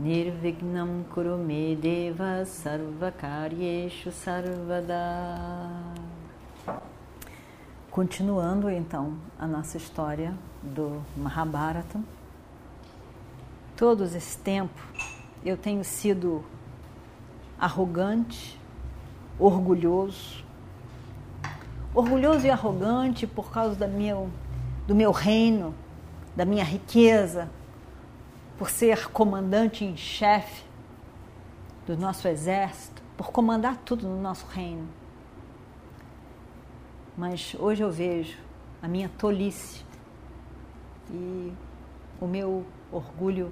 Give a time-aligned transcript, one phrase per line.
[0.00, 4.96] Nirvignam Kurume Deva Sarvakaryeshu Sarvada.
[7.90, 10.32] Continuando então a nossa história
[10.62, 12.00] do Mahabharata.
[13.76, 14.80] Todo esse tempo
[15.44, 16.42] eu tenho sido
[17.58, 18.58] arrogante,
[19.38, 20.42] orgulhoso,
[21.94, 23.86] orgulhoso e arrogante por causa da
[24.86, 25.74] do meu reino,
[26.34, 27.50] da minha riqueza,
[28.60, 30.62] por ser comandante em chefe
[31.86, 34.86] do nosso exército, por comandar tudo no nosso reino.
[37.16, 38.36] Mas hoje eu vejo
[38.82, 39.82] a minha tolice
[41.10, 41.54] e
[42.20, 43.50] o meu orgulho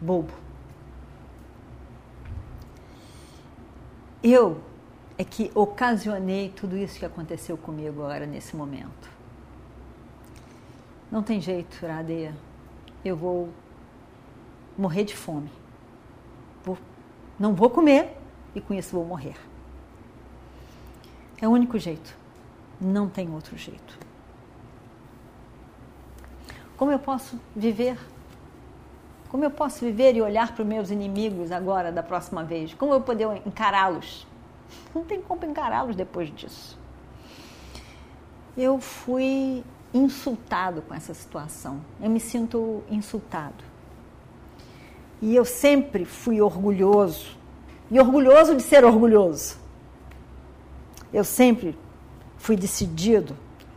[0.00, 0.32] bobo.
[4.24, 4.60] Eu
[5.16, 9.08] é que ocasionei tudo isso que aconteceu comigo agora nesse momento.
[11.12, 12.34] Não tem jeito, Radeia.
[13.04, 13.48] Eu vou
[14.76, 15.50] morrer de fome.
[16.64, 16.78] Vou,
[17.38, 18.16] não vou comer
[18.54, 19.36] e com isso vou morrer.
[21.40, 22.16] É o único jeito.
[22.80, 23.98] Não tem outro jeito.
[26.76, 27.98] Como eu posso viver?
[29.28, 32.74] Como eu posso viver e olhar para os meus inimigos agora, da próxima vez?
[32.74, 34.26] Como eu poder encará-los?
[34.94, 36.78] Não tem como encará-los depois disso.
[38.56, 41.80] Eu fui insultado com essa situação.
[42.00, 43.71] Eu me sinto insultado.
[45.22, 47.38] E eu sempre fui orgulhoso.
[47.88, 49.56] E orgulhoso de ser orgulhoso.
[51.12, 51.78] Eu sempre
[52.36, 53.36] fui decidido,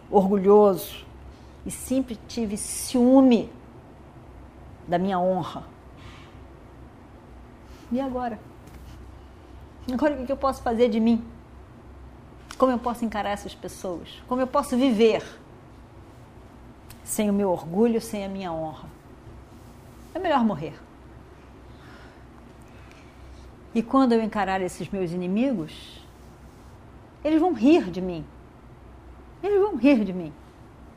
[0.10, 1.06] orgulhoso
[1.64, 3.52] e sempre tive ciúme
[4.88, 5.64] da minha honra.
[7.92, 8.40] E agora?
[9.92, 11.24] Agora o que eu posso fazer de mim?
[12.58, 14.10] Como eu posso encarar essas pessoas?
[14.28, 15.24] Como eu posso viver
[17.04, 18.90] sem o meu orgulho, sem a minha honra?
[20.14, 20.85] É melhor morrer.
[23.76, 26.02] E quando eu encarar esses meus inimigos,
[27.22, 28.26] eles vão rir de mim.
[29.44, 30.32] Eles vão rir de mim.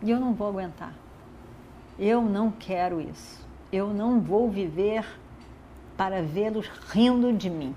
[0.01, 0.95] E eu não vou aguentar.
[1.99, 3.45] Eu não quero isso.
[3.73, 5.05] Eu não vou viver
[5.97, 7.75] para vê-los rindo de mim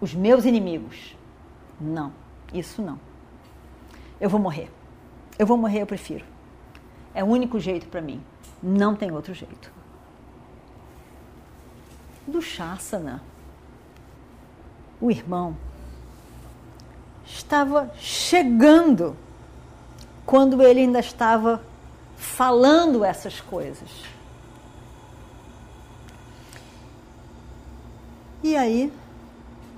[0.00, 1.16] os meus inimigos.
[1.80, 2.12] Não,
[2.54, 3.00] isso não.
[4.20, 4.70] Eu vou morrer.
[5.36, 6.24] Eu vou morrer, eu prefiro.
[7.12, 8.22] É o único jeito para mim.
[8.62, 9.72] Não tem outro jeito.
[12.26, 13.20] Do Shasana,
[15.00, 15.56] o irmão
[17.24, 19.16] estava chegando
[20.24, 21.62] quando ele ainda estava
[22.16, 23.88] falando essas coisas.
[28.42, 28.92] E aí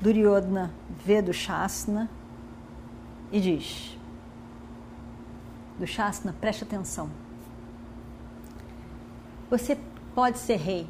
[0.01, 0.73] Duryodhana
[1.05, 2.09] vê do Shasna
[3.31, 3.97] e diz:
[5.79, 7.11] Do Shasna, preste atenção.
[9.51, 9.79] Você
[10.15, 10.87] pode ser rei.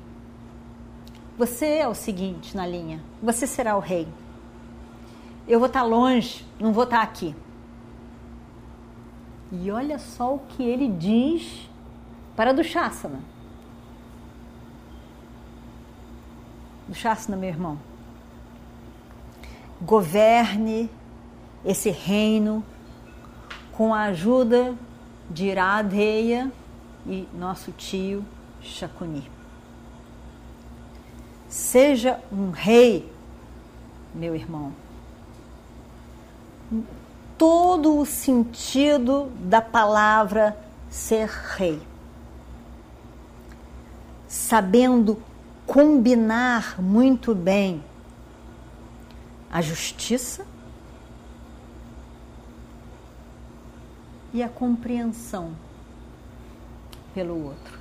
[1.39, 4.09] Você é o seguinte na linha: você será o rei.
[5.49, 7.35] Eu vou estar longe, não vou estar aqui.
[9.51, 11.69] E olha só o que ele diz
[12.37, 13.21] para do Shasana.
[16.87, 17.91] Do Shasana, meu irmão
[19.81, 20.91] governe
[21.65, 22.63] esse reino
[23.73, 24.75] com a ajuda
[25.31, 26.53] de Iradeia
[27.07, 28.25] e nosso tio
[28.61, 29.40] Shakuni.
[31.51, 33.13] Seja um rei,
[34.15, 34.73] meu irmão.
[37.37, 40.57] Todo o sentido da palavra
[40.89, 41.83] ser rei.
[44.29, 45.21] Sabendo
[45.67, 47.83] combinar muito bem
[49.51, 50.47] a justiça
[54.33, 55.53] e a compreensão
[57.13, 57.80] pelo outro.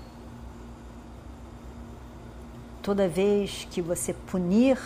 [2.82, 4.80] Toda vez que você punir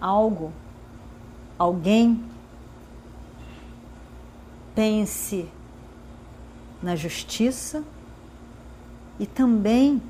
[0.00, 0.52] algo,
[1.58, 2.22] alguém,
[4.74, 5.48] pense
[6.82, 7.84] na justiça
[9.18, 10.02] e também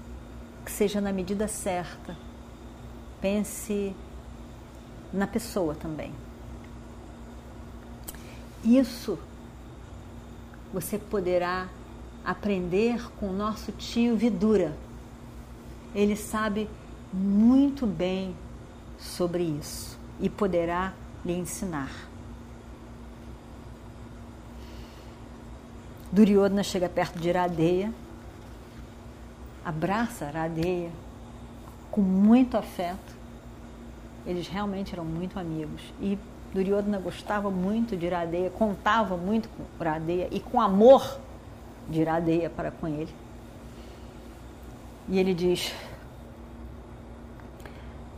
[0.65, 2.17] que seja na medida certa.
[3.21, 3.95] Pense
[5.13, 6.13] na pessoa também.
[8.65, 9.19] Isso
[10.73, 11.69] você poderá
[12.25, 14.77] aprender com o nosso tio Vidura.
[15.95, 16.69] Ele sabe
[17.13, 18.35] muito bem
[18.99, 19.99] sobre isso.
[20.21, 20.93] e poderá
[21.25, 21.91] lhe ensinar.
[26.13, 27.93] Duryodhana chega perto de Iradeia,
[29.65, 30.91] abraça Iradeia
[31.91, 33.19] com muito afeto.
[34.27, 35.83] Eles realmente eram muito amigos.
[36.01, 36.19] E
[36.53, 41.19] Duryodhana gostava muito de Iradeia, contava muito com Iradeia e com amor
[41.89, 43.15] de Iradeia para com ele.
[45.09, 45.73] E ele diz: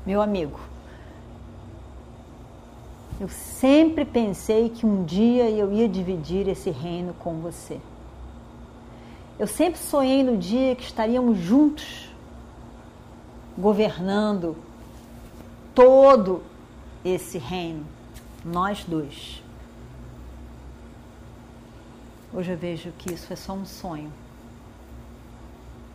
[0.04, 0.58] Meu amigo,
[3.20, 7.80] eu sempre pensei que um dia eu ia dividir esse reino com você.
[9.38, 12.10] Eu sempre sonhei no dia que estaríamos juntos,
[13.56, 14.56] governando
[15.72, 16.42] todo
[17.04, 17.86] esse reino,
[18.44, 19.40] nós dois.
[22.34, 24.12] Hoje eu vejo que isso é só um sonho,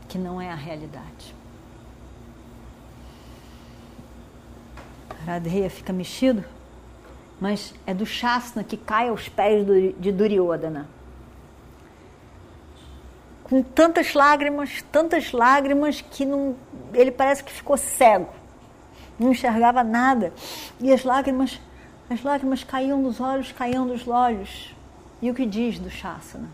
[0.07, 1.35] que não é a realidade.
[5.27, 6.43] Radheya fica mexido,
[7.39, 9.65] mas é do Shasna que cai aos pés
[9.99, 10.87] de Duryodhana
[13.49, 16.55] com tantas lágrimas, tantas lágrimas que não,
[16.93, 18.29] ele parece que ficou cego,
[19.17, 20.33] não enxergava nada.
[20.79, 21.59] E as lágrimas,
[22.09, 24.75] as lágrimas caíam dos olhos, caíam dos olhos.
[25.21, 26.49] E o que diz do Shasana?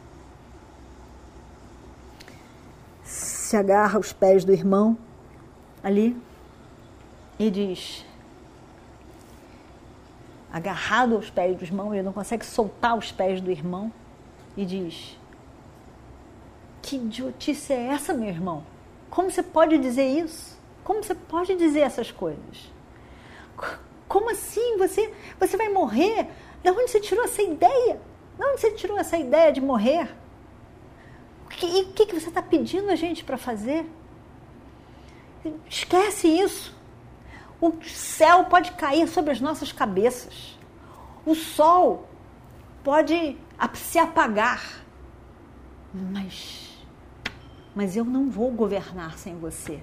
[3.03, 4.97] Se agarra aos pés do irmão
[5.83, 6.15] ali
[7.39, 8.05] e diz:
[10.53, 13.91] agarrado aos pés do irmão, ele não consegue soltar os pés do irmão
[14.55, 15.17] e diz:
[16.83, 18.63] que idiotice é essa, meu irmão?
[19.09, 20.59] Como você pode dizer isso?
[20.83, 22.71] Como você pode dizer essas coisas?
[24.07, 24.77] Como assim?
[24.77, 26.27] Você, você vai morrer?
[26.61, 27.99] De onde você tirou essa ideia?
[28.37, 30.13] De onde você tirou essa ideia de morrer?
[31.45, 31.49] O
[31.93, 33.85] que, que você está pedindo a gente para fazer?
[35.69, 36.75] Esquece isso.
[37.65, 40.59] O céu pode cair sobre as nossas cabeças.
[41.25, 42.07] O sol
[42.83, 43.37] pode
[43.75, 44.83] se apagar.
[45.93, 46.63] Mas
[47.75, 49.81] mas eu não vou governar sem você.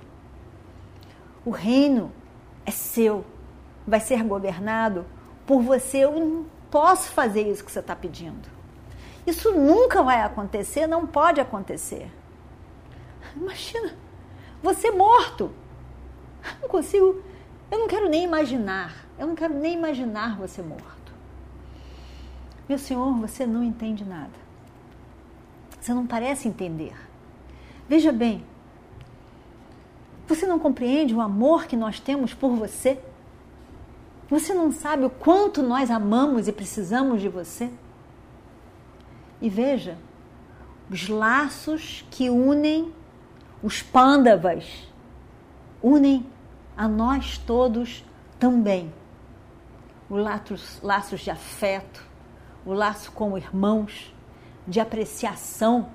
[1.45, 2.13] O reino
[2.65, 3.25] é seu,
[3.87, 5.05] vai ser governado
[5.47, 5.99] por você.
[5.99, 8.49] Eu não posso fazer isso que você está pedindo.
[9.27, 12.11] Isso nunca vai acontecer, não pode acontecer.
[13.35, 13.95] Imagina,
[14.63, 15.51] você morto.
[16.63, 17.23] Não consigo,
[17.71, 21.13] eu não quero nem imaginar, eu não quero nem imaginar você morto.
[22.69, 24.31] Meu senhor, você não entende nada.
[25.81, 26.95] Você não parece entender.
[27.89, 28.45] Veja bem,
[30.29, 33.01] você não compreende o amor que nós temos por você?
[34.29, 37.69] Você não sabe o quanto nós amamos e precisamos de você?
[39.41, 39.99] E veja,
[40.89, 42.93] os laços que unem
[43.63, 44.87] os pândavas,
[45.83, 46.25] unem
[46.81, 48.05] a nós todos
[48.39, 48.93] também.
[50.09, 52.05] O laços, laços de afeto,
[52.65, 54.15] o laço como irmãos,
[54.67, 55.91] de apreciação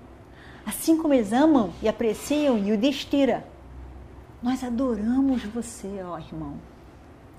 [0.65, 3.45] Assim como eles amam e apreciam Yudhishthira,
[4.41, 6.55] nós adoramos você, ó irmão.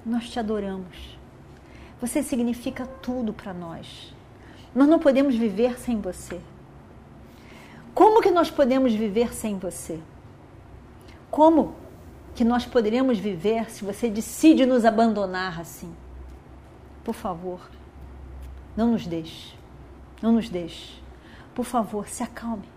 [0.05, 1.19] Nós te adoramos.
[2.01, 4.15] Você significa tudo para nós.
[4.73, 6.41] Nós não podemos viver sem você.
[7.93, 9.99] Como que nós podemos viver sem você?
[11.29, 11.75] Como
[12.37, 15.93] que nós poderemos viver se você decide nos abandonar assim?
[17.03, 17.59] Por favor,
[18.77, 19.57] não nos deixe.
[20.21, 21.01] Não nos deixe.
[21.55, 22.69] Por favor, se acalme.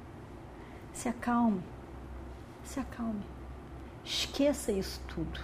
[0.93, 1.61] Se acalme.
[2.63, 3.21] Se acalme.
[4.05, 5.41] Esqueça isso tudo.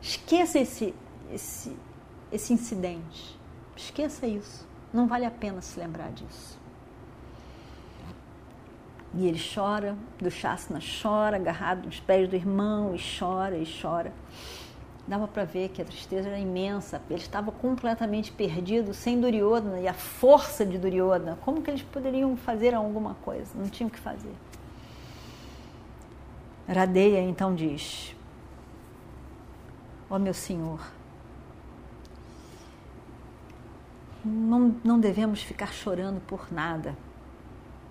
[0.00, 0.94] Esqueça esse,
[1.32, 1.76] esse,
[2.30, 3.36] esse incidente.
[3.76, 4.64] Esqueça isso.
[4.92, 6.59] Não vale a pena se lembrar disso.
[9.12, 14.12] E ele chora, do Shasna chora, agarrado nos pés do irmão, e chora, e chora.
[15.06, 17.02] Dava para ver que a tristeza era imensa.
[17.10, 21.36] Ele estava completamente perdido, sem Duryodhana e a força de Duryodhana.
[21.44, 23.50] Como que eles poderiam fazer alguma coisa?
[23.56, 24.34] Não tinham o que fazer.
[26.68, 28.14] Radeia então diz:
[30.08, 30.80] Ó oh, meu Senhor,
[34.24, 36.96] não, não devemos ficar chorando por nada.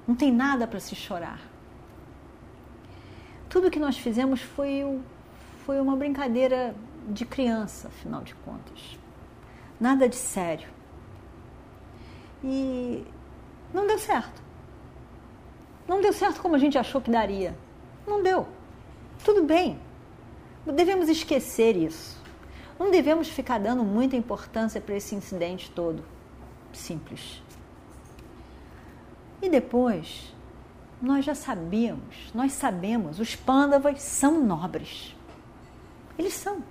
[0.10, 1.40] Não tem nada para se chorar.
[3.48, 5.00] Tudo que nós fizemos foi,
[5.64, 6.74] foi uma brincadeira
[7.10, 8.98] de criança, afinal de contas.
[9.80, 10.68] Nada de sério.
[12.44, 13.06] E
[13.72, 14.42] não deu certo.
[15.88, 17.56] Não deu certo como a gente achou que daria.
[18.08, 18.48] Não deu.
[19.24, 19.80] Tudo bem.
[20.66, 22.20] Devemos esquecer isso.
[22.80, 26.04] Não devemos ficar dando muita importância para esse incidente todo.
[26.74, 27.44] Simples.
[29.42, 30.34] E depois,
[31.02, 35.16] nós já sabíamos, nós sabemos, os pândavas são nobres.
[36.18, 36.62] Eles são.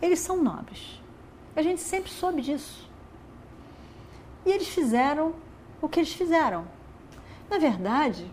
[0.00, 1.00] Eles são nobres.
[1.54, 2.90] A gente sempre soube disso.
[4.44, 5.34] E eles fizeram
[5.80, 6.64] o que eles fizeram.
[7.48, 8.28] Na verdade,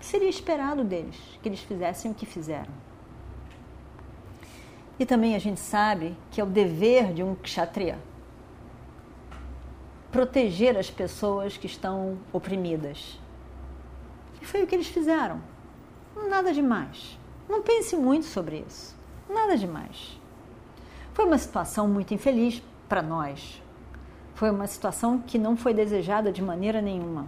[0.00, 2.72] seria esperado deles que eles fizessem o que fizeram.
[4.98, 7.98] E também a gente sabe que é o dever de um kshatriya
[10.14, 13.18] proteger as pessoas que estão oprimidas.
[14.40, 15.42] E foi o que eles fizeram.
[16.30, 17.18] Nada demais.
[17.48, 18.96] Não pense muito sobre isso.
[19.28, 20.16] Nada demais.
[21.14, 23.60] Foi uma situação muito infeliz para nós.
[24.36, 27.26] Foi uma situação que não foi desejada de maneira nenhuma.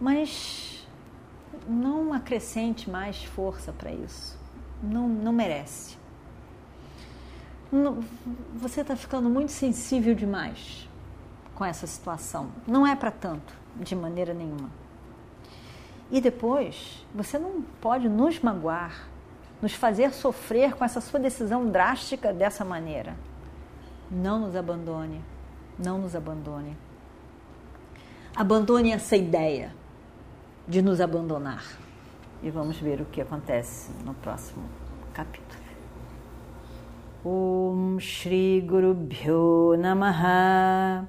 [0.00, 0.86] Mas
[1.66, 4.38] não acrescente mais força para isso.
[4.80, 5.98] Não, não merece.
[7.72, 8.04] Não,
[8.54, 10.93] você está ficando muito sensível demais
[11.54, 12.48] com essa situação.
[12.66, 14.70] Não é para tanto, de maneira nenhuma.
[16.10, 19.08] E depois, você não pode nos magoar,
[19.60, 23.16] nos fazer sofrer com essa sua decisão drástica dessa maneira.
[24.10, 25.24] Não nos abandone,
[25.78, 26.76] não nos abandone.
[28.36, 29.74] Abandone essa ideia
[30.68, 31.64] de nos abandonar.
[32.42, 34.64] E vamos ver o que acontece no próximo
[35.14, 35.64] capítulo.
[37.24, 41.08] Om Shri Guru Bhyo Namaha